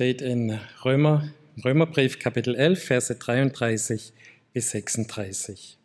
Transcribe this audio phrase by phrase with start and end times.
[0.00, 1.30] steht in Römer,
[1.62, 4.14] Römerbrief Kapitel 11, Verse 33
[4.54, 5.76] bis 36.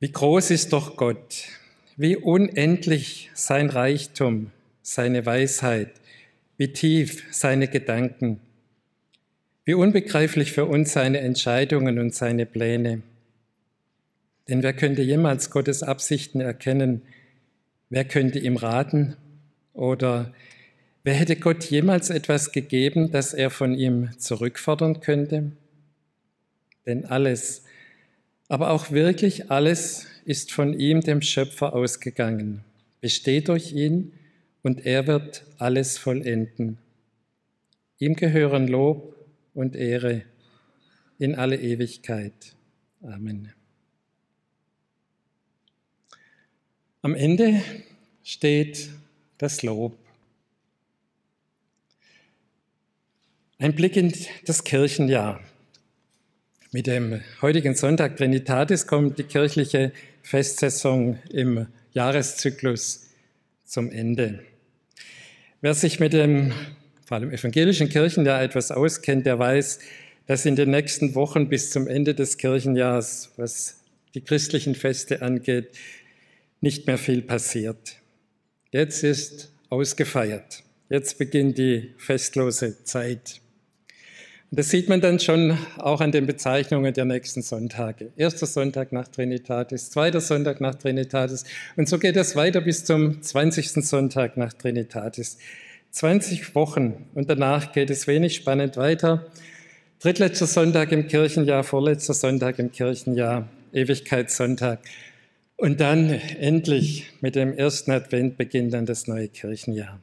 [0.00, 1.44] Wie groß ist doch Gott,
[1.96, 4.50] wie unendlich sein Reichtum,
[4.82, 5.92] seine Weisheit,
[6.56, 8.40] wie tief seine Gedanken,
[9.64, 13.02] wie unbegreiflich für uns seine Entscheidungen und seine Pläne.
[14.48, 17.02] Denn wer könnte jemals Gottes Absichten erkennen?
[17.88, 19.16] Wer könnte ihm raten?
[19.74, 20.32] Oder
[21.02, 25.52] wer hätte Gott jemals etwas gegeben, das er von ihm zurückfordern könnte?
[26.86, 27.64] Denn alles,
[28.48, 32.64] aber auch wirklich alles ist von ihm, dem Schöpfer, ausgegangen,
[33.00, 34.12] besteht durch ihn
[34.62, 36.78] und er wird alles vollenden.
[37.98, 39.14] Ihm gehören Lob
[39.54, 40.22] und Ehre
[41.18, 42.56] in alle Ewigkeit.
[43.02, 43.52] Amen.
[47.02, 47.62] Am Ende
[48.22, 48.90] steht
[49.38, 49.96] das Lob.
[53.62, 54.10] Ein Blick in
[54.46, 55.38] das Kirchenjahr.
[56.72, 63.10] Mit dem heutigen Sonntag Trinitatis kommt die kirchliche Festsaison im Jahreszyklus
[63.66, 64.42] zum Ende.
[65.60, 66.52] Wer sich mit dem
[67.04, 69.80] vor allem evangelischen Kirchenjahr etwas auskennt, der weiß,
[70.26, 73.82] dass in den nächsten Wochen bis zum Ende des Kirchenjahrs, was
[74.14, 75.68] die christlichen Feste angeht,
[76.62, 77.96] nicht mehr viel passiert.
[78.70, 80.62] Jetzt ist ausgefeiert.
[80.88, 83.42] Jetzt beginnt die festlose Zeit.
[84.50, 88.10] Und das sieht man dann schon auch an den Bezeichnungen der nächsten Sonntage.
[88.16, 91.44] Erster Sonntag nach Trinitatis, zweiter Sonntag nach Trinitatis.
[91.76, 93.70] Und so geht es weiter bis zum 20.
[93.86, 95.38] Sonntag nach Trinitatis.
[95.92, 99.26] 20 Wochen und danach geht es wenig spannend weiter.
[100.00, 104.80] Drittletzter Sonntag im Kirchenjahr, vorletzter Sonntag im Kirchenjahr, Ewigkeitssonntag.
[105.56, 110.00] Und dann endlich mit dem ersten Advent beginnt dann das neue Kirchenjahr.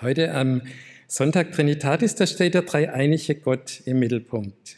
[0.00, 0.62] Heute am
[1.10, 4.76] Sonntag Trinitatis, da steht der dreieinige Gott im Mittelpunkt.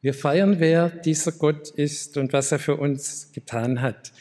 [0.00, 4.12] Wir feiern, wer dieser Gott ist und was er für uns getan hat.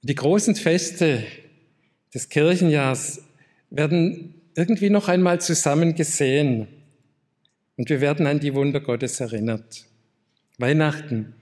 [0.00, 1.22] Die großen Feste
[2.14, 3.20] des Kirchenjahrs
[3.68, 6.68] werden irgendwie noch einmal zusammen gesehen
[7.76, 9.84] und wir werden an die Wunder Gottes erinnert.
[10.56, 11.34] Weihnachten,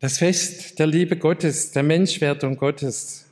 [0.00, 3.24] das Fest der Liebe Gottes, der Menschwerdung Gottes.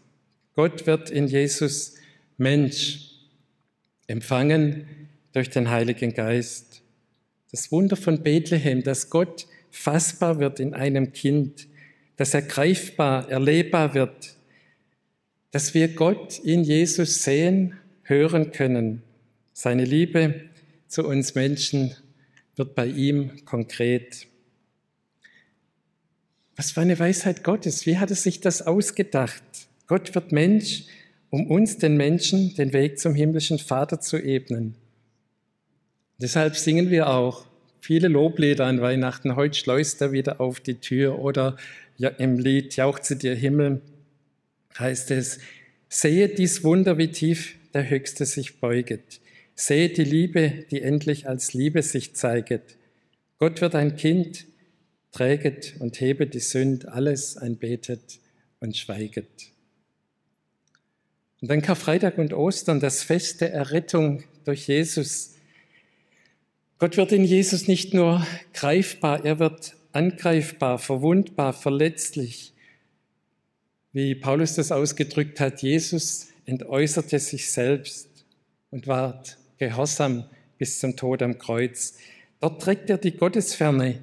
[0.54, 1.96] Gott wird in Jesus
[2.38, 3.11] Mensch,
[4.06, 6.82] empfangen durch den Heiligen Geist.
[7.50, 11.68] Das Wunder von Bethlehem, dass Gott fassbar wird in einem Kind,
[12.16, 14.36] dass er greifbar, erlebbar wird,
[15.50, 19.02] dass wir Gott in Jesus sehen, hören können.
[19.52, 20.48] Seine Liebe
[20.88, 21.94] zu uns Menschen
[22.56, 24.26] wird bei ihm konkret.
[26.56, 27.86] Was für eine Weisheit Gottes.
[27.86, 29.42] Wie hat er sich das ausgedacht?
[29.86, 30.84] Gott wird Mensch,
[31.32, 34.74] um uns, den Menschen, den Weg zum himmlischen Vater zu ebnen.
[36.18, 37.46] Deshalb singen wir auch
[37.80, 39.34] viele Loblieder an Weihnachten.
[39.34, 41.56] Heute schleust er wieder auf die Tür oder
[42.18, 43.80] im Lied Jauchze dir Himmel
[44.78, 45.38] heißt es,
[45.88, 49.20] sehe dies Wunder, wie tief der Höchste sich beuget.
[49.54, 52.76] Sehe die Liebe, die endlich als Liebe sich zeiget.
[53.38, 54.44] Gott wird ein Kind,
[55.12, 58.18] träget und hebet die Sünd, alles einbetet
[58.60, 59.51] und schweiget.
[61.42, 65.34] Und dann Karfreitag und Ostern, das Fest der Errettung durch Jesus.
[66.78, 72.54] Gott wird in Jesus nicht nur greifbar, er wird angreifbar, verwundbar, verletzlich.
[73.92, 78.24] Wie Paulus das ausgedrückt hat, Jesus entäußerte sich selbst
[78.70, 81.98] und ward gehorsam bis zum Tod am Kreuz.
[82.38, 84.00] Dort trägt er die Gottesferne,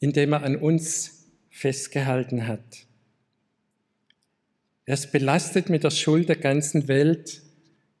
[0.00, 2.86] indem er an uns festgehalten hat.
[4.84, 7.42] Er ist belastet mit der Schuld der ganzen Welt,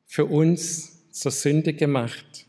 [0.04, 2.46] für uns zur Sünde gemacht.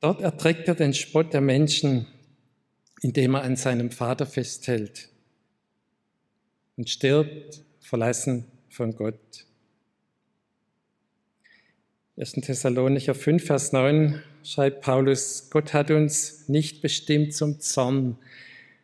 [0.00, 2.06] Dort erträgt er den Spott der Menschen,
[3.02, 5.08] indem er an seinem Vater festhält
[6.76, 9.46] und stirbt, verlassen von Gott.
[12.16, 12.32] 1.
[12.32, 18.18] Thessalonicher 5, Vers 9 schreibt Paulus, Gott hat uns nicht bestimmt zum Zorn,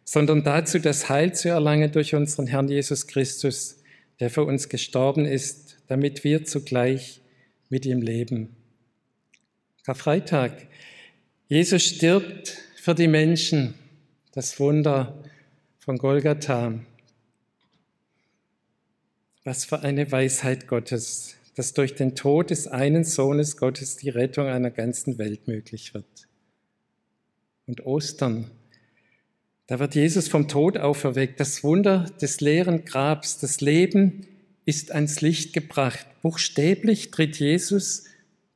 [0.05, 3.81] sondern dazu, das Heil zu erlangen durch unseren Herrn Jesus Christus,
[4.21, 7.21] der für uns gestorben ist, damit wir zugleich
[7.69, 8.55] mit ihm leben.
[9.85, 10.67] Karfreitag.
[11.49, 13.75] Jesus stirbt für die Menschen.
[14.33, 15.23] Das Wunder
[15.79, 16.81] von Golgatha.
[19.45, 24.47] Was für eine Weisheit Gottes, dass durch den Tod des einen Sohnes Gottes die Rettung
[24.47, 26.29] einer ganzen Welt möglich wird.
[27.67, 28.51] Und Ostern,
[29.67, 31.41] da wird Jesus vom Tod auferweckt.
[31.41, 34.27] Das Wunder des leeren Grabs, das Leben
[34.65, 36.07] ist ans Licht gebracht.
[36.23, 38.05] Buchstäblich tritt Jesus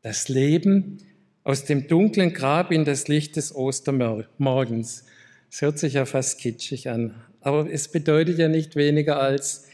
[0.02, 0.98] das Leben
[1.44, 5.04] aus dem dunklen Grab in das Licht des Ostermorgens.
[5.50, 9.64] Es hört sich ja fast kitschig an, aber es bedeutet ja nicht weniger als,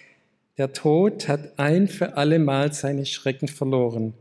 [0.57, 4.15] der Tod hat ein für alle Mal seine Schrecken verloren.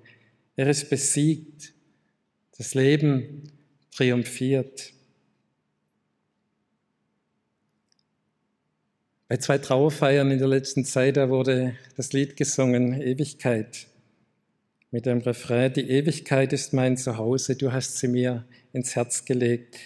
[0.56, 1.74] Er ist besiegt.
[2.58, 3.52] Das Leben
[3.96, 4.93] triumphiert.
[9.34, 13.88] Bei zwei Trauerfeiern in der letzten Zeit, da wurde das Lied gesungen, Ewigkeit,
[14.92, 19.80] mit dem Refrain, die Ewigkeit ist mein Zuhause, du hast sie mir ins Herz gelegt.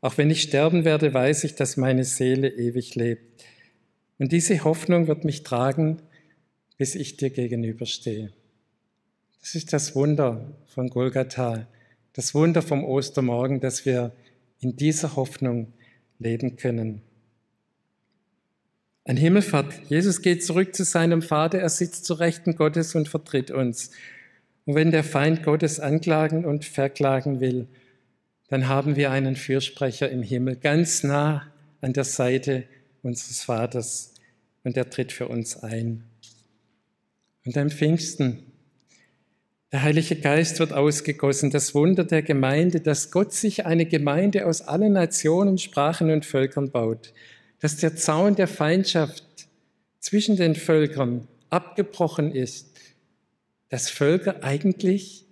[0.00, 3.44] Auch wenn ich sterben werde, weiß ich, dass meine Seele ewig lebt.
[4.18, 5.98] Und diese Hoffnung wird mich tragen,
[6.78, 8.32] bis ich dir gegenüberstehe.
[9.42, 11.68] Das ist das Wunder von Golgatha,
[12.14, 14.12] das Wunder vom Ostermorgen, dass wir
[14.60, 15.74] in dieser Hoffnung
[16.18, 17.02] leben können.
[19.06, 19.74] Ein Himmelfahrt.
[19.90, 23.90] Jesus geht zurück zu seinem Vater, er sitzt zu Rechten Gottes und vertritt uns.
[24.64, 27.68] Und wenn der Feind Gottes anklagen und verklagen will,
[28.48, 31.42] dann haben wir einen Fürsprecher im Himmel, ganz nah
[31.82, 32.64] an der Seite
[33.02, 34.14] unseres Vaters
[34.62, 36.04] und er tritt für uns ein.
[37.44, 38.38] Und am Pfingsten,
[39.70, 44.62] der Heilige Geist wird ausgegossen, das Wunder der Gemeinde, dass Gott sich eine Gemeinde aus
[44.62, 47.12] allen Nationen, Sprachen und Völkern baut
[47.64, 49.24] dass der Zaun der Feindschaft
[49.98, 52.78] zwischen den Völkern abgebrochen ist,
[53.70, 55.24] dass Völker eigentlich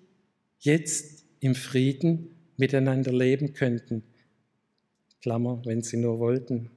[0.59, 4.03] jetzt im Frieden miteinander leben könnten.
[5.21, 6.71] Klammer, wenn sie nur wollten.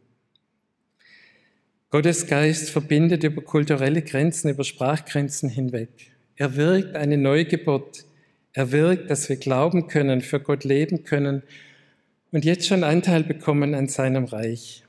[1.89, 6.11] Gottes Geist verbindet über kulturelle Grenzen, über Sprachgrenzen hinweg.
[6.35, 8.03] Er wirkt eine Neugeburt.
[8.51, 11.43] Er wirkt, dass wir glauben können, für Gott leben können
[12.33, 14.84] und jetzt schon Anteil bekommen an seinem Reich.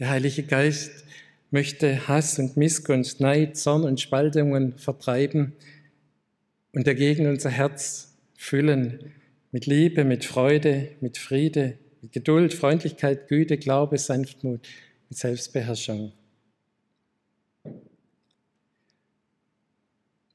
[0.00, 1.04] Der Heilige Geist
[1.52, 5.52] möchte Hass und Missgunst, Neid, Zorn und Spaltungen vertreiben
[6.72, 9.12] und dagegen unser Herz füllen
[9.52, 14.66] mit Liebe, mit Freude, mit Friede, mit Geduld, Freundlichkeit, Güte, Glaube, Sanftmut,
[15.08, 16.12] mit Selbstbeherrschung.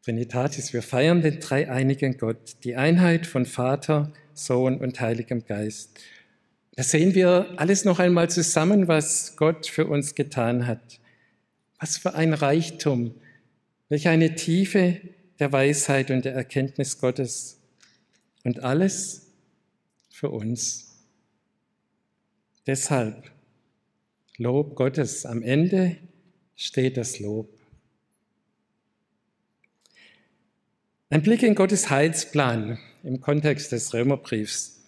[0.04, 6.00] Trinitatis, wir feiern den dreieinigen Gott, die Einheit von Vater, Sohn und Heiligem Geist.
[6.76, 11.00] Da sehen wir alles noch einmal zusammen, was Gott für uns getan hat.
[11.80, 13.16] Was für ein Reichtum,
[13.90, 15.02] welch eine Tiefe
[15.40, 17.60] der Weisheit und der Erkenntnis Gottes.
[18.44, 19.28] Und alles
[20.10, 21.06] für uns.
[22.68, 23.32] Deshalb
[24.40, 25.26] Lob Gottes.
[25.26, 25.98] Am Ende
[26.56, 27.50] steht das Lob.
[31.10, 34.79] Ein Blick in Gottes Heilsplan im Kontext des Römerbriefs.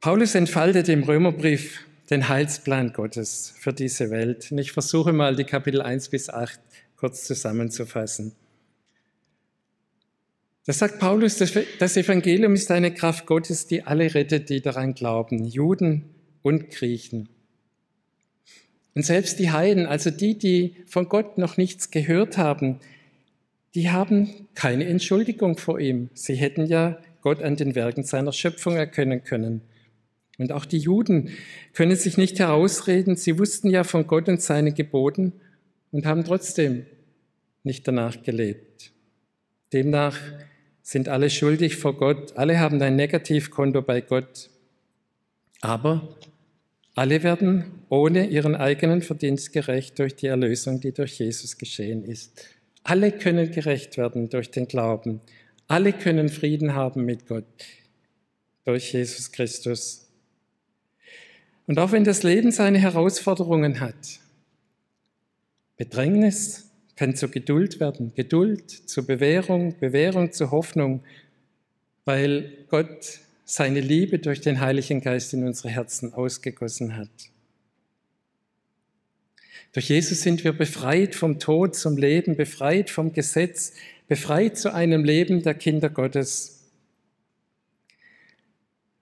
[0.00, 4.52] Paulus entfaltet im Römerbrief den Heilsplan Gottes für diese Welt.
[4.52, 6.60] Und ich versuche mal die Kapitel 1 bis 8
[6.96, 8.32] kurz zusammenzufassen.
[10.66, 15.44] Da sagt Paulus, das Evangelium ist eine Kraft Gottes, die alle rettet, die daran glauben,
[15.44, 16.04] Juden
[16.42, 17.28] und Griechen.
[18.94, 22.78] Und selbst die Heiden, also die, die von Gott noch nichts gehört haben,
[23.74, 26.10] die haben keine Entschuldigung vor ihm.
[26.14, 29.62] Sie hätten ja Gott an den Werken seiner Schöpfung erkennen können.
[30.38, 31.30] Und auch die Juden
[31.72, 35.32] können sich nicht herausreden, sie wussten ja von Gott und seinen Geboten
[35.90, 36.86] und haben trotzdem
[37.64, 38.92] nicht danach gelebt.
[39.72, 40.18] Demnach
[40.80, 44.48] sind alle schuldig vor Gott, alle haben ein Negativkonto bei Gott,
[45.60, 46.16] aber
[46.94, 52.44] alle werden ohne ihren eigenen Verdienst gerecht durch die Erlösung, die durch Jesus geschehen ist.
[52.82, 55.20] Alle können gerecht werden durch den Glauben.
[55.66, 57.44] Alle können Frieden haben mit Gott
[58.64, 60.07] durch Jesus Christus.
[61.68, 64.20] Und auch wenn das Leben seine Herausforderungen hat,
[65.76, 71.04] Bedrängnis kann zur Geduld werden, Geduld zur Bewährung, Bewährung zur Hoffnung,
[72.06, 77.10] weil Gott seine Liebe durch den Heiligen Geist in unsere Herzen ausgegossen hat.
[79.72, 83.74] Durch Jesus sind wir befreit vom Tod zum Leben, befreit vom Gesetz,
[84.08, 86.57] befreit zu einem Leben der Kinder Gottes.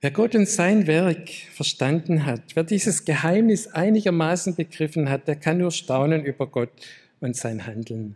[0.07, 5.59] Wer Gott und sein Werk verstanden hat, wer dieses Geheimnis einigermaßen begriffen hat, der kann
[5.59, 6.71] nur staunen über Gott
[7.19, 8.15] und sein Handeln.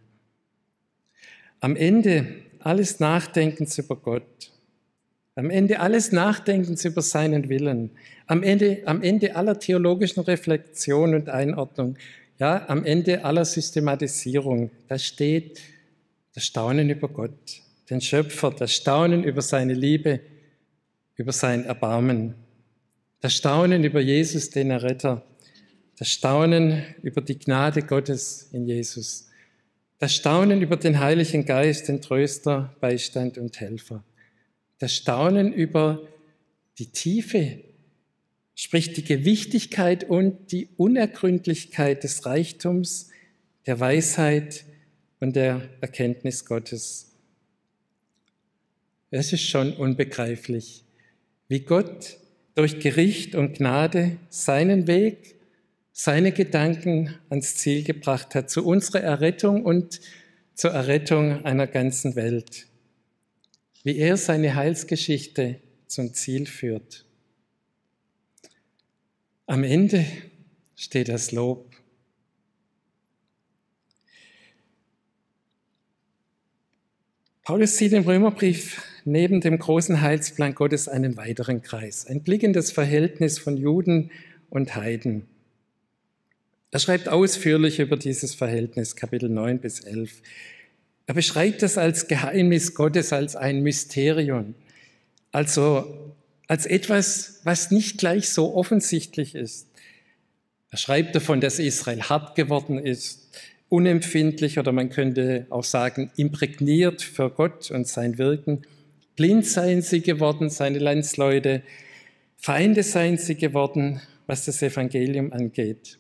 [1.59, 2.26] Am Ende
[2.61, 4.52] alles Nachdenkens über Gott,
[5.35, 7.90] am Ende alles Nachdenkens über seinen Willen,
[8.28, 11.97] am Ende, am Ende aller theologischen Reflexion und Einordnung,
[12.38, 15.61] ja, am Ende aller Systematisierung, da steht
[16.37, 20.20] das Staunen über Gott, den Schöpfer, das Staunen über seine Liebe,
[21.20, 22.34] über sein Erbarmen,
[23.20, 25.22] das Staunen über Jesus, den Erretter,
[25.98, 29.28] das Staunen über die Gnade Gottes in Jesus,
[29.98, 34.02] das Staunen über den Heiligen Geist, den Tröster, Beistand und Helfer,
[34.78, 36.08] das Staunen über
[36.78, 37.64] die Tiefe,
[38.54, 43.10] sprich die Gewichtigkeit und die Unergründlichkeit des Reichtums,
[43.66, 44.64] der Weisheit
[45.20, 47.12] und der Erkenntnis Gottes.
[49.10, 50.86] Es ist schon unbegreiflich,
[51.50, 52.16] wie Gott
[52.54, 55.35] durch Gericht und Gnade seinen Weg,
[55.90, 60.00] seine Gedanken ans Ziel gebracht hat, zu unserer Errettung und
[60.54, 62.69] zur Errettung einer ganzen Welt.
[63.83, 67.04] Wie er seine Heilsgeschichte zum Ziel führt.
[69.47, 70.07] Am Ende
[70.76, 71.75] steht das Lob.
[77.42, 78.80] Paulus sieht im Römerbrief
[79.11, 84.11] neben dem großen Heilsplan Gottes einen weiteren Kreis, ein Blick in das Verhältnis von Juden
[84.49, 85.26] und Heiden.
[86.71, 90.23] Er schreibt ausführlich über dieses Verhältnis, Kapitel 9 bis 11.
[91.07, 94.55] Er beschreibt es als Geheimnis Gottes, als ein Mysterium,
[95.33, 96.14] also
[96.47, 99.67] als etwas, was nicht gleich so offensichtlich ist.
[100.71, 103.29] Er schreibt davon, dass Israel hart geworden ist,
[103.69, 108.62] unempfindlich oder man könnte auch sagen imprägniert für Gott und sein Wirken.
[109.20, 111.62] Blind seien sie geworden, seine Landsleute.
[112.38, 115.98] Feinde seien sie geworden, was das Evangelium angeht.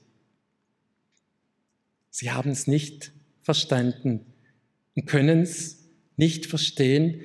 [2.08, 3.12] Sie haben es nicht
[3.42, 4.24] verstanden
[4.96, 5.80] und können es
[6.16, 7.20] nicht verstehen,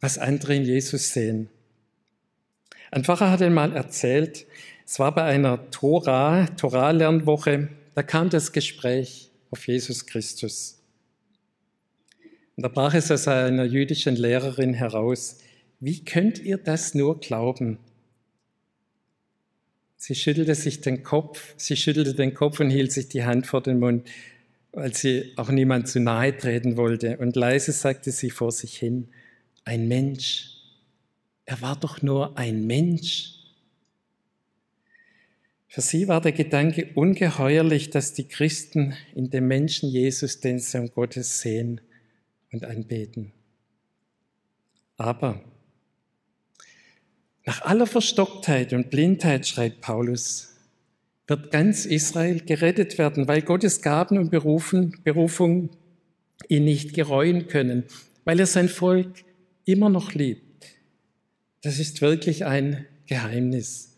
[0.00, 1.48] was andere in Jesus sehen.
[2.90, 4.46] Ein Pfarrer hat einmal erzählt,
[4.84, 10.75] es war bei einer Tora, Torah-Lernwoche, da kam das Gespräch auf Jesus Christus.
[12.56, 15.38] Und da brach es aus einer jüdischen Lehrerin heraus,
[15.78, 17.78] wie könnt ihr das nur glauben?
[19.98, 23.62] Sie schüttelte sich den Kopf, sie schüttelte den Kopf und hielt sich die Hand vor
[23.62, 24.08] den Mund,
[24.72, 27.18] weil sie auch niemand zu nahe treten wollte.
[27.18, 29.08] Und leise sagte sie vor sich hin,
[29.64, 30.52] ein Mensch.
[31.44, 33.34] Er war doch nur ein Mensch.
[35.68, 40.90] Für sie war der Gedanke ungeheuerlich, dass die Christen in dem Menschen Jesus den Sohn
[40.94, 41.82] Gottes sehen
[42.56, 43.32] und anbeten.
[44.96, 45.42] Aber
[47.44, 50.54] nach aller Verstocktheit und Blindheit, schreibt Paulus,
[51.26, 55.70] wird ganz Israel gerettet werden, weil Gottes Gaben und Berufen, Berufung
[56.48, 57.84] ihn nicht gereuen können,
[58.24, 59.24] weil er sein Volk
[59.64, 60.66] immer noch liebt.
[61.62, 63.96] Das ist wirklich ein Geheimnis.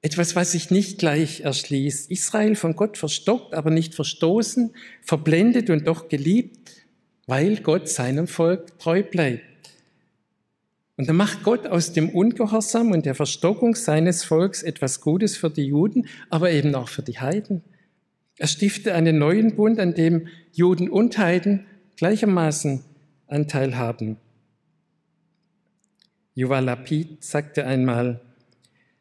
[0.00, 2.10] Etwas, was sich nicht gleich erschließt.
[2.10, 6.63] Israel von Gott verstockt, aber nicht verstoßen, verblendet und doch geliebt
[7.26, 9.42] weil Gott seinem Volk treu bleibt.
[10.96, 15.50] Und dann macht Gott aus dem Ungehorsam und der Verstockung seines Volks etwas Gutes für
[15.50, 17.64] die Juden, aber eben auch für die Heiden.
[18.36, 21.66] Er stiftet einen neuen Bund, an dem Juden und Heiden
[21.96, 22.84] gleichermaßen
[23.26, 24.18] Anteil haben.
[26.34, 28.20] Yuval Lapid sagte einmal,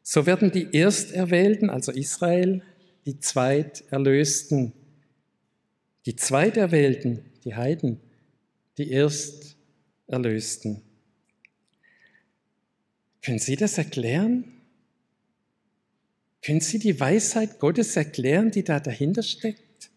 [0.03, 2.61] so werden die Ersterwählten, also Israel,
[3.05, 4.73] die Zweiterlösten,
[6.05, 7.99] die Zweiterwählten, die Heiden,
[8.77, 10.81] die Ersterlösten.
[13.21, 14.45] Können Sie das erklären?
[16.41, 19.91] Können Sie die Weisheit Gottes erklären, die da dahinter steckt?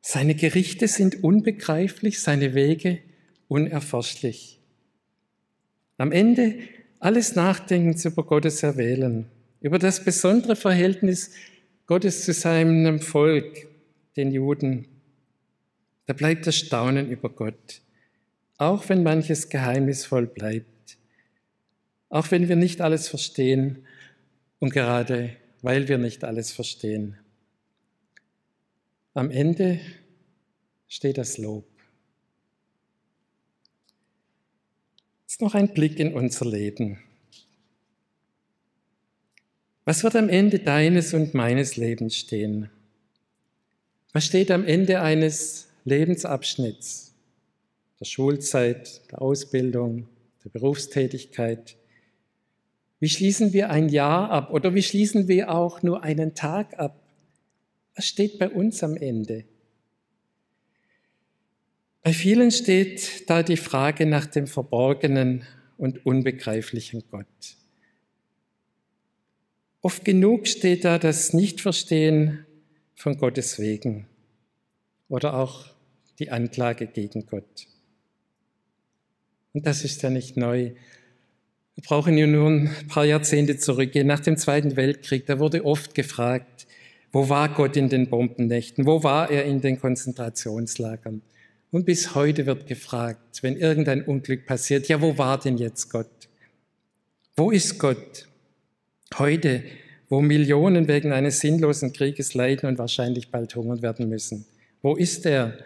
[0.00, 3.00] Seine Gerichte sind unbegreiflich, seine Wege
[3.48, 4.60] unerforschlich.
[5.96, 6.58] Am Ende
[6.98, 9.26] alles Nachdenkens über Gottes Erwählen,
[9.60, 11.30] über das besondere Verhältnis
[11.86, 13.66] Gottes zu seinem Volk,
[14.16, 14.93] den Juden,
[16.06, 17.80] da bleibt das Staunen über Gott,
[18.58, 20.98] auch wenn manches geheimnisvoll bleibt,
[22.08, 23.86] auch wenn wir nicht alles verstehen
[24.58, 27.18] und gerade weil wir nicht alles verstehen.
[29.14, 29.80] Am Ende
[30.88, 31.66] steht das Lob.
[35.22, 36.98] Jetzt noch ein Blick in unser Leben.
[39.86, 42.70] Was wird am Ende deines und meines Lebens stehen?
[44.12, 47.14] Was steht am Ende eines Lebensabschnitts,
[48.00, 50.08] der Schulzeit, der Ausbildung,
[50.42, 51.76] der Berufstätigkeit.
[53.00, 57.02] Wie schließen wir ein Jahr ab oder wie schließen wir auch nur einen Tag ab?
[57.94, 59.44] Was steht bei uns am Ende?
[62.02, 65.44] Bei vielen steht da die Frage nach dem verborgenen
[65.76, 67.26] und unbegreiflichen Gott.
[69.82, 72.46] Oft genug steht da das Nichtverstehen
[72.94, 74.06] von Gottes Wegen
[75.08, 75.73] oder auch
[76.18, 77.66] die Anklage gegen Gott.
[79.52, 80.72] Und das ist ja nicht neu.
[81.74, 84.06] Wir brauchen ja nur ein paar Jahrzehnte zurückgehen.
[84.06, 86.66] Nach dem Zweiten Weltkrieg, da wurde oft gefragt,
[87.12, 88.86] wo war Gott in den Bombennächten?
[88.86, 91.22] Wo war er in den Konzentrationslagern?
[91.70, 96.28] Und bis heute wird gefragt, wenn irgendein Unglück passiert, ja, wo war denn jetzt Gott?
[97.36, 98.28] Wo ist Gott?
[99.18, 99.62] Heute,
[100.08, 104.46] wo Millionen wegen eines sinnlosen Krieges leiden und wahrscheinlich bald hungern werden müssen.
[104.82, 105.58] Wo ist er,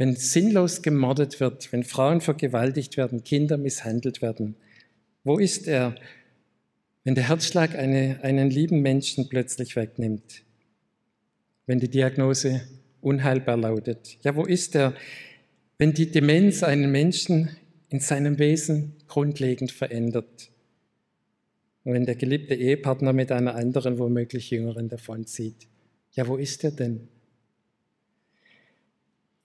[0.00, 4.56] wenn sinnlos gemordet wird, wenn Frauen vergewaltigt werden, Kinder misshandelt werden?
[5.24, 5.94] Wo ist er,
[7.04, 10.42] wenn der Herzschlag eine, einen lieben Menschen plötzlich wegnimmt?
[11.66, 12.62] Wenn die Diagnose
[13.02, 14.16] unheilbar lautet?
[14.22, 14.94] Ja, wo ist er,
[15.76, 17.50] wenn die Demenz einen Menschen
[17.90, 20.50] in seinem Wesen grundlegend verändert?
[21.84, 25.68] Und wenn der geliebte Ehepartner mit einer anderen, womöglich jüngeren davonzieht?
[26.12, 27.08] Ja, wo ist er denn?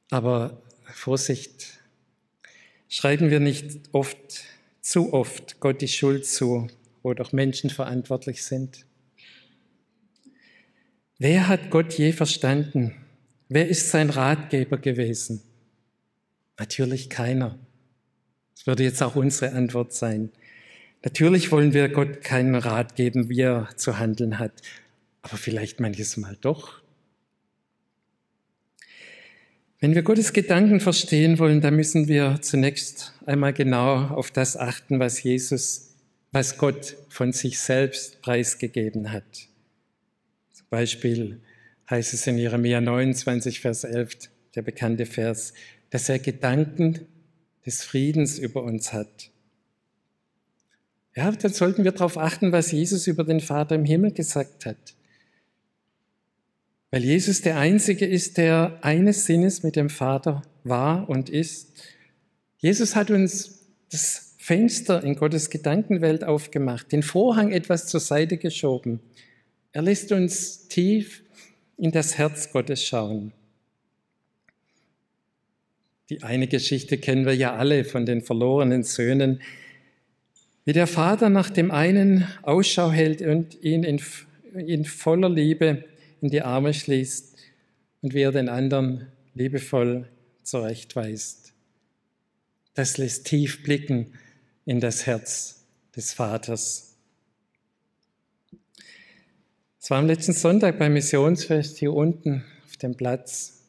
[0.09, 0.61] Aber
[0.93, 1.79] Vorsicht,
[2.89, 4.43] schreiben wir nicht oft,
[4.81, 6.67] zu oft Gott die Schuld zu,
[7.01, 8.85] wo doch Menschen verantwortlich sind?
[11.17, 12.93] Wer hat Gott je verstanden?
[13.47, 15.41] Wer ist sein Ratgeber gewesen?
[16.57, 17.57] Natürlich keiner.
[18.53, 20.31] Das würde jetzt auch unsere Antwort sein.
[21.03, 24.53] Natürlich wollen wir Gott keinen Rat geben, wie er zu handeln hat,
[25.21, 26.81] aber vielleicht manches Mal doch.
[29.79, 34.99] Wenn wir Gottes Gedanken verstehen wollen, dann müssen wir zunächst einmal genau auf das achten,
[34.99, 35.95] was Jesus,
[36.31, 39.49] was Gott von sich selbst preisgegeben hat.
[40.53, 41.41] Zum Beispiel
[41.89, 45.53] heißt es in Jeremia 29, Vers 11, der bekannte Vers,
[45.89, 47.01] dass er Gedanken
[47.65, 49.29] des Friedens über uns hat.
[51.15, 54.95] Ja, dann sollten wir darauf achten, was Jesus über den Vater im Himmel gesagt hat.
[56.91, 61.73] Weil Jesus der Einzige ist, der eines Sinnes mit dem Vater war und ist.
[62.57, 68.99] Jesus hat uns das Fenster in Gottes Gedankenwelt aufgemacht, den Vorhang etwas zur Seite geschoben.
[69.71, 71.23] Er lässt uns tief
[71.77, 73.33] in das Herz Gottes schauen.
[76.09, 79.41] Die eine Geschichte kennen wir ja alle von den verlorenen Söhnen,
[80.63, 83.99] wie der Vater nach dem einen Ausschau hält und ihn in,
[84.53, 85.83] in voller Liebe
[86.25, 87.37] in die Arme schließt
[88.01, 90.09] und wie er den anderen liebevoll
[90.41, 91.53] zurechtweist.
[92.73, 94.15] Das lässt tief blicken
[94.65, 96.95] in das Herz des Vaters.
[99.79, 103.61] Es war am letzten Sonntag beim Missionsfest hier unten auf dem Platz.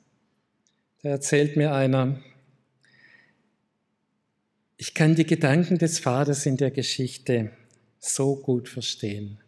[1.02, 2.22] Da erzählt mir einer,
[4.78, 7.50] ich kann die Gedanken des Vaters in der Geschichte
[7.98, 9.42] so gut verstehen.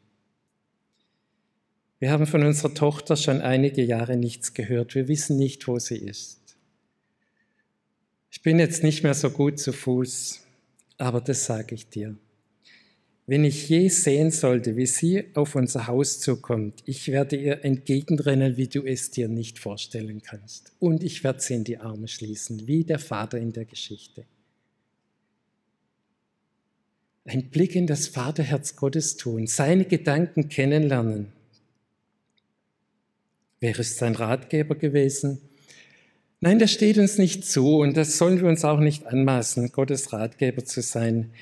[2.01, 4.95] Wir haben von unserer Tochter schon einige Jahre nichts gehört.
[4.95, 6.57] Wir wissen nicht, wo sie ist.
[8.31, 10.43] Ich bin jetzt nicht mehr so gut zu Fuß,
[10.97, 12.17] aber das sage ich dir.
[13.27, 18.57] Wenn ich je sehen sollte, wie sie auf unser Haus zukommt, ich werde ihr entgegenrennen,
[18.57, 20.73] wie du es dir nicht vorstellen kannst.
[20.79, 24.25] Und ich werde sie in die Arme schließen, wie der Vater in der Geschichte.
[27.25, 31.33] Ein Blick in das Vaterherz Gottes tun, seine Gedanken kennenlernen
[33.61, 35.41] Wäre es sein Ratgeber gewesen?
[36.41, 40.13] Nein, das steht uns nicht zu und das sollen wir uns auch nicht anmaßen, Gottes
[40.13, 41.33] Ratgeber zu sein.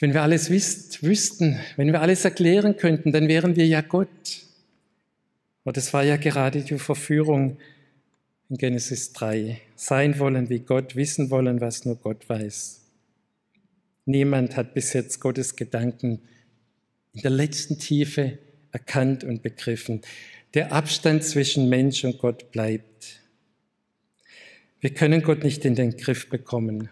[0.00, 4.08] Wenn wir alles wisst, wüssten, wenn wir alles erklären könnten, dann wären wir ja Gott.
[5.62, 7.56] Aber das war ja gerade die Verführung
[8.50, 9.60] in Genesis 3.
[9.76, 12.80] Sein wollen wie Gott, wissen wollen, was nur Gott weiß.
[14.06, 16.20] Niemand hat bis jetzt Gottes Gedanken
[17.14, 18.38] in der letzten Tiefe
[18.72, 20.02] erkannt und begriffen.
[20.54, 23.20] Der Abstand zwischen Mensch und Gott bleibt.
[24.80, 26.88] Wir können Gott nicht in den Griff bekommen.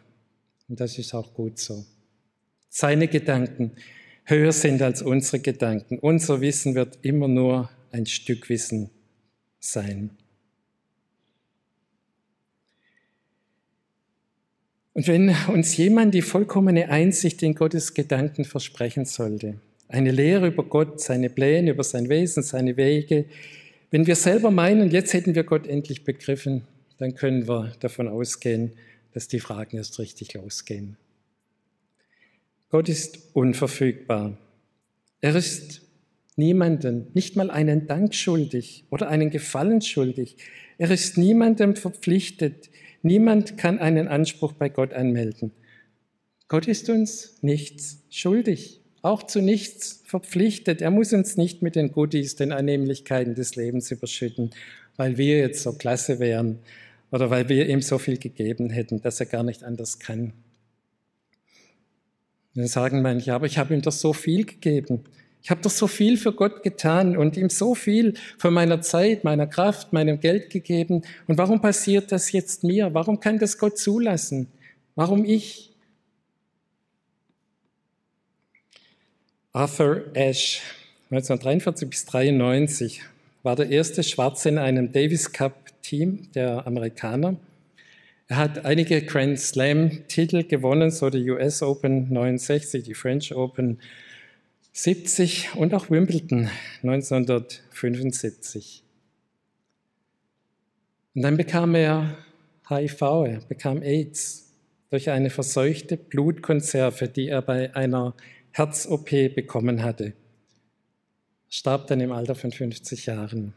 [0.69, 1.85] Und das ist auch gut so.
[2.69, 3.73] Seine Gedanken
[4.25, 5.99] höher sind als unsere Gedanken.
[5.99, 8.91] Unser Wissen wird immer nur ein Stück Wissen
[9.61, 10.11] sein.
[14.95, 19.61] Und wenn uns jemand die vollkommene Einsicht in Gottes Gedanken versprechen sollte,
[19.93, 23.27] eine Lehre über Gott, seine Pläne, über sein Wesen, seine Wege.
[23.91, 26.63] Wenn wir selber meinen, jetzt hätten wir Gott endlich begriffen,
[26.99, 28.73] dann können wir davon ausgehen,
[29.13, 30.97] dass die Fragen erst richtig losgehen.
[32.71, 34.39] Gott ist unverfügbar.
[35.21, 35.83] Er ist
[36.37, 40.37] niemandem, nicht mal einen Dank schuldig oder einen Gefallen schuldig.
[40.79, 42.71] Er ist niemandem verpflichtet,
[43.03, 45.51] Niemand kann einen Anspruch bei Gott anmelden.
[46.47, 50.81] Gott ist uns nichts schuldig, auch zu nichts verpflichtet.
[50.81, 54.51] Er muss uns nicht mit den Goodies, den Annehmlichkeiten des Lebens überschütten,
[54.97, 56.61] weil wir jetzt so klasse wären
[57.11, 60.33] oder weil wir ihm so viel gegeben hätten, dass er gar nicht anders kann.
[62.55, 65.05] Dann sagen manche, aber ich habe ihm doch so viel gegeben.
[65.43, 69.25] Ich habe doch so viel für Gott getan und ihm so viel von meiner Zeit,
[69.25, 71.03] meiner Kraft, meinem Geld gegeben.
[71.27, 72.95] Und warum passiert das jetzt mir?
[72.95, 74.47] Warum kann das Gott zulassen?
[74.95, 75.72] Warum ich?
[79.55, 80.63] Arthur Ashe,
[81.11, 83.03] 1943 bis 1993,
[83.43, 87.37] war der erste Schwarze in einem Davis Cup Team der Amerikaner.
[88.29, 93.79] Er hat einige Grand Slam-Titel gewonnen, so die US Open 69, die French Open
[94.73, 96.49] 70 und auch Wimbledon
[96.83, 98.83] 1975.
[101.15, 102.17] Und dann bekam er
[102.71, 104.51] HIV, er bekam AIDS
[104.89, 108.15] durch eine verseuchte Blutkonserve, die er bei einer
[108.53, 110.15] Herz-OP bekommen hatte.
[111.49, 113.55] Starb dann im Alter von 50 Jahren.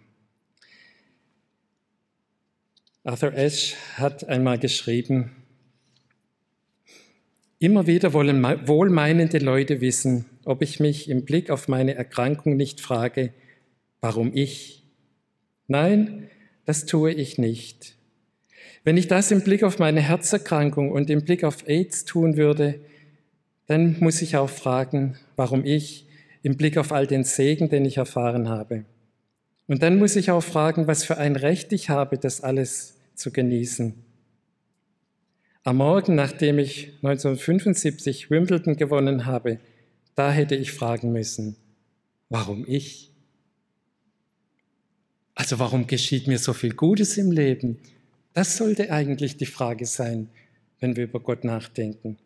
[3.03, 5.31] Arthur Ashe hat einmal geschrieben,
[7.57, 12.81] Immer wieder wollen wohlmeinende Leute wissen, ob ich mich im Blick auf meine Erkrankung nicht
[12.81, 13.33] frage,
[14.01, 14.83] warum ich?
[15.67, 16.29] Nein,
[16.65, 17.95] das tue ich nicht.
[18.83, 22.81] Wenn ich das im Blick auf meine Herzerkrankung und im Blick auf AIDS tun würde,
[23.67, 26.07] dann muss ich auch fragen, warum ich
[26.43, 28.85] im Blick auf all den Segen, den ich erfahren habe.
[29.67, 33.31] Und dann muss ich auch fragen, was für ein Recht ich habe, das alles zu
[33.31, 33.95] genießen.
[35.63, 39.59] Am Morgen, nachdem ich 1975 Wimbledon gewonnen habe,
[40.13, 41.55] da hätte ich fragen müssen,
[42.29, 43.11] warum ich?
[45.33, 47.79] Also warum geschieht mir so viel Gutes im Leben?
[48.33, 50.29] Das sollte eigentlich die Frage sein,
[50.79, 52.17] wenn wir über Gott nachdenken.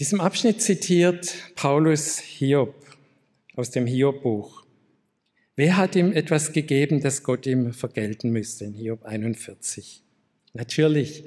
[0.00, 2.74] Diesem Abschnitt zitiert Paulus Hiob
[3.54, 4.64] aus dem Hiob-Buch.
[5.54, 8.64] Wer hat ihm etwas gegeben, das Gott ihm vergelten müsste?
[8.64, 10.02] In Hiob 41.
[10.52, 11.22] Natürlich,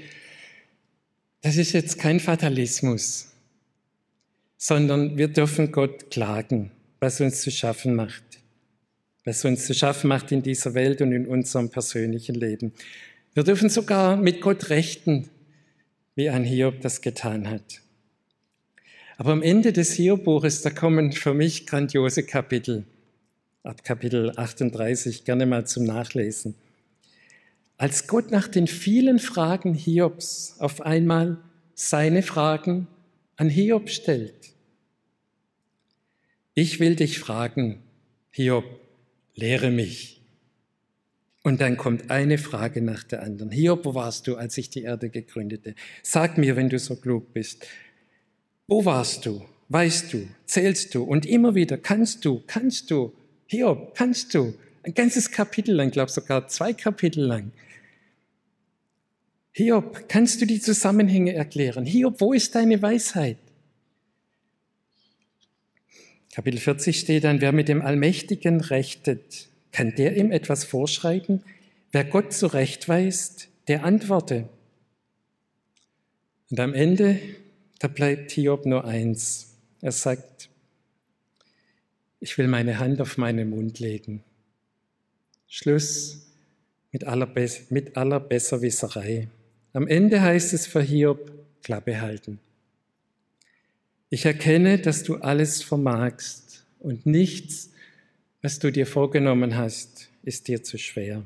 [1.40, 3.32] das ist jetzt kein Fatalismus,
[4.58, 8.26] sondern wir dürfen Gott klagen, was uns zu schaffen macht.
[9.24, 12.74] Was uns zu schaffen macht in dieser Welt und in unserem persönlichen Leben.
[13.34, 15.30] Wir dürfen sogar mit Gott rechten,
[16.16, 17.82] wie ein Hiob das getan hat.
[19.18, 22.86] Aber am Ende des Hiob-Buches, da kommen für mich grandiose Kapitel
[23.68, 26.56] ab Kapitel 38 gerne mal zum Nachlesen.
[27.78, 31.38] Als Gott nach den vielen Fragen Hiobs auf einmal
[31.76, 32.88] seine Fragen
[33.36, 34.54] an Hiob stellt.
[36.54, 37.84] Ich will dich fragen,
[38.32, 38.66] Hiob,
[39.36, 40.22] lehre mich.
[41.44, 43.52] Und dann kommt eine Frage nach der anderen.
[43.52, 45.76] Hiob, wo warst du, als ich die Erde gegründete?
[46.04, 47.68] Sag mir, wenn du so klug bist.
[48.68, 49.44] Wo warst du?
[49.70, 50.28] Weißt du?
[50.46, 51.04] Zählst du?
[51.04, 53.14] Und immer wieder kannst du, kannst du,
[53.48, 54.54] Hiob, kannst du?
[54.84, 57.52] Ein ganzes Kapitel lang, glaube sogar zwei Kapitel lang.
[59.54, 61.86] Hiob, kannst du die Zusammenhänge erklären?
[61.86, 63.38] Hiob, wo ist deine Weisheit?
[66.34, 71.44] Kapitel 40 steht dann, wer mit dem Allmächtigen rechtet, kann der ihm etwas vorschreiben?
[71.92, 74.48] Wer Gott zurechtweist, der antworte.
[76.52, 77.20] Und am Ende,
[77.80, 79.56] da bleibt Hiob nur eins.
[79.82, 80.50] Er sagt,
[82.20, 84.24] ich will meine Hand auf meinen Mund legen.
[85.48, 86.28] Schluss
[86.92, 89.28] mit aller, Be mit aller Besserwisserei.
[89.74, 91.32] Am Ende heißt es für Hiob,
[91.64, 92.40] Klappe halten.
[94.10, 97.72] Ich erkenne, dass du alles vermagst und nichts,
[98.42, 101.24] was du dir vorgenommen hast, ist dir zu schwer.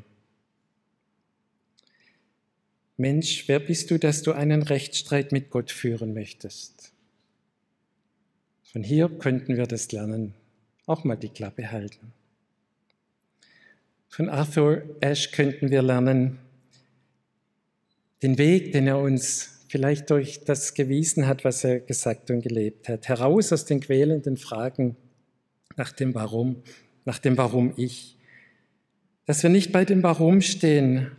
[3.02, 6.94] Mensch, wer bist du, dass du einen Rechtsstreit mit Gott führen möchtest?
[8.64, 10.34] Von Hiob könnten wir das lernen
[10.92, 12.12] auch mal die Klappe halten.
[14.10, 16.40] Von Arthur Ashe könnten wir lernen,
[18.22, 22.90] den Weg, den er uns vielleicht durch das gewiesen hat, was er gesagt und gelebt
[22.90, 24.98] hat, heraus aus den quälenden Fragen
[25.78, 26.62] nach dem Warum,
[27.06, 28.18] nach dem Warum ich.
[29.26, 31.12] Dass wir nicht bei dem Warum stehen,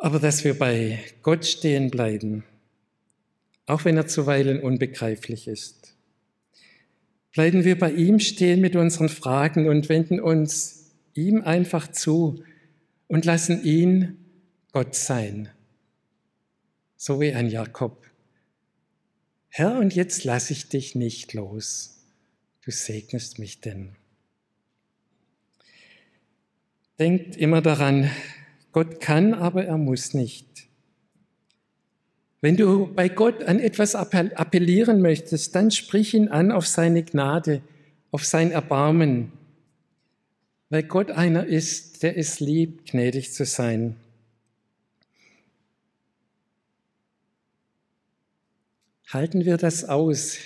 [0.00, 2.44] aber dass wir bei Gott stehen bleiben,
[3.66, 5.94] auch wenn er zuweilen unbegreiflich ist.
[7.32, 12.42] Bleiben wir bei ihm stehen mit unseren Fragen und wenden uns ihm einfach zu
[13.08, 14.16] und lassen ihn
[14.72, 15.50] Gott sein.
[16.96, 18.04] So wie ein Jakob.
[19.48, 21.98] Herr, und jetzt lasse ich dich nicht los.
[22.64, 23.96] Du segnest mich denn.
[27.00, 28.10] denkt immer daran,
[28.72, 30.46] Gott kann, aber er muss nicht.
[32.40, 37.60] Wenn du bei Gott an etwas appellieren möchtest, dann sprich ihn an auf seine Gnade,
[38.10, 39.32] auf sein Erbarmen,
[40.70, 43.96] weil Gott einer ist, der es liebt, gnädig zu sein.
[49.08, 50.38] Halten wir das aus?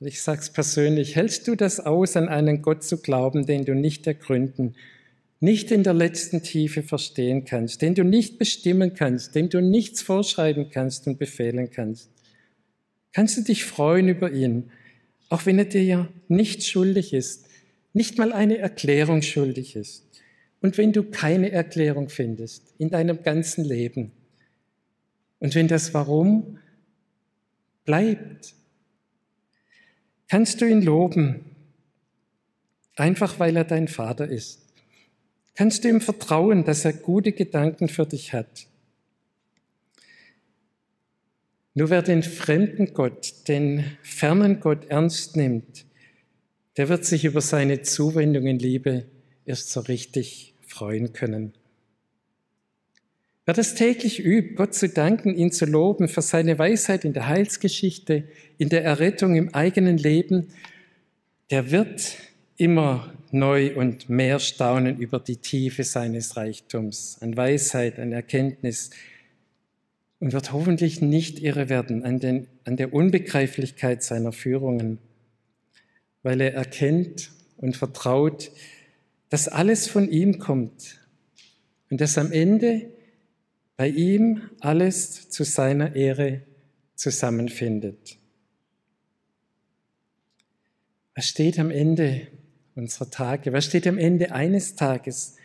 [0.00, 3.74] Ich sage es persönlich, hältst du das aus, an einen Gott zu glauben, den du
[3.74, 4.76] nicht ergründen,
[5.44, 10.00] nicht in der letzten Tiefe verstehen kannst, den du nicht bestimmen kannst, dem du nichts
[10.00, 12.10] vorschreiben kannst und befehlen kannst?
[13.12, 14.70] Kannst du dich freuen über ihn,
[15.28, 17.46] auch wenn er dir ja nicht schuldig ist,
[17.92, 20.04] nicht mal eine Erklärung schuldig ist?
[20.62, 24.12] Und wenn du keine Erklärung findest in deinem ganzen Leben,
[25.40, 26.58] und wenn das Warum
[27.84, 28.54] bleibt,
[30.28, 31.44] kannst du ihn loben,
[32.96, 34.63] einfach weil er dein Vater ist.
[35.54, 38.66] Kannst du ihm vertrauen, dass er gute Gedanken für dich hat.
[41.74, 45.86] Nur wer den fremden Gott, den fernen Gott ernst nimmt,
[46.76, 49.06] der wird sich über seine Zuwendung in Liebe
[49.44, 51.52] erst so richtig freuen können.
[53.44, 57.28] Wer das täglich übt, Gott zu danken, ihn zu loben für seine Weisheit in der
[57.28, 58.24] Heilsgeschichte,
[58.56, 60.48] in der Errettung im eigenen Leben,
[61.50, 62.16] der wird
[62.56, 68.90] immer neu und mehr staunen über die Tiefe seines Reichtums, an Weisheit, an Erkenntnis
[70.20, 74.98] und wird hoffentlich nicht irre werden an, den, an der Unbegreiflichkeit seiner Führungen,
[76.22, 78.50] weil er erkennt und vertraut,
[79.28, 81.00] dass alles von ihm kommt
[81.90, 82.88] und dass am Ende
[83.76, 86.42] bei ihm alles zu seiner Ehre
[86.94, 88.16] zusammenfindet.
[91.16, 92.28] Was steht am Ende
[92.74, 93.52] unserer Tage?
[93.52, 95.36] Was steht am Ende eines Tages?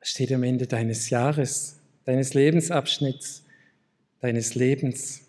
[0.00, 3.44] Was steht am Ende deines Jahres, deines Lebensabschnitts,
[4.20, 5.22] deines Lebens?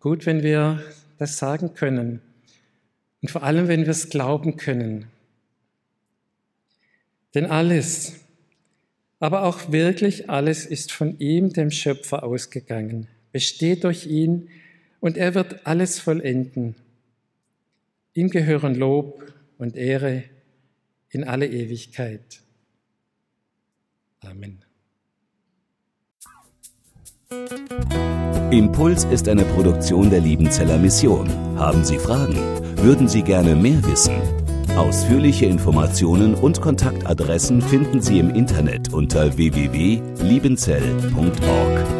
[0.00, 0.82] Gut, wenn wir
[1.18, 2.22] das sagen können
[3.20, 5.06] und vor allem, wenn wir es glauben können.
[7.34, 8.14] Denn alles,
[9.18, 14.48] aber auch wirklich alles ist von ihm, dem Schöpfer, ausgegangen, besteht durch ihn
[15.00, 16.74] und er wird alles vollenden.
[18.14, 20.24] Ihm gehören Lob und Ehre
[21.10, 22.40] in alle Ewigkeit.
[24.20, 24.64] Amen.
[28.50, 31.28] Impuls ist eine Produktion der Liebenzeller Mission.
[31.56, 32.34] Haben Sie Fragen?
[32.76, 34.16] Würden Sie gerne mehr wissen?
[34.76, 41.99] Ausführliche Informationen und Kontaktadressen finden Sie im Internet unter www.liebenzell.org.